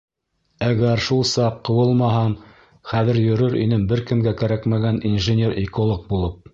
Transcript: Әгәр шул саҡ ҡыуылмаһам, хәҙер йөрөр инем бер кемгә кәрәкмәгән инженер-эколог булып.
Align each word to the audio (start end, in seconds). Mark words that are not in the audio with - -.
Әгәр 0.67 1.03
шул 1.07 1.21
саҡ 1.31 1.59
ҡыуылмаһам, 1.69 2.35
хәҙер 2.95 3.23
йөрөр 3.27 3.61
инем 3.67 3.87
бер 3.95 4.05
кемгә 4.11 4.37
кәрәкмәгән 4.45 5.03
инженер-эколог 5.15 6.13
булып. 6.15 6.47